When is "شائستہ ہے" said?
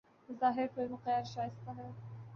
1.33-1.89